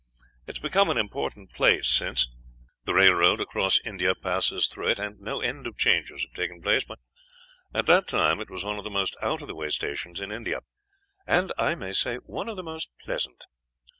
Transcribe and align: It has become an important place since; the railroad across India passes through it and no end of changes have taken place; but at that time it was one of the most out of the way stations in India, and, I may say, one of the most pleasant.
It 0.47 0.55
has 0.55 0.59
become 0.59 0.89
an 0.89 0.97
important 0.97 1.51
place 1.53 1.87
since; 1.87 2.27
the 2.85 2.95
railroad 2.95 3.39
across 3.39 3.79
India 3.85 4.15
passes 4.15 4.67
through 4.67 4.89
it 4.89 4.97
and 4.97 5.19
no 5.21 5.41
end 5.41 5.67
of 5.67 5.77
changes 5.77 6.23
have 6.23 6.33
taken 6.33 6.59
place; 6.59 6.83
but 6.83 6.97
at 7.71 7.85
that 7.85 8.07
time 8.07 8.39
it 8.39 8.49
was 8.49 8.65
one 8.65 8.79
of 8.79 8.83
the 8.83 8.89
most 8.89 9.15
out 9.21 9.43
of 9.43 9.47
the 9.47 9.53
way 9.53 9.69
stations 9.69 10.19
in 10.19 10.31
India, 10.31 10.61
and, 11.27 11.53
I 11.55 11.75
may 11.75 11.91
say, 11.91 12.15
one 12.15 12.49
of 12.49 12.55
the 12.55 12.63
most 12.63 12.89
pleasant. 12.99 13.43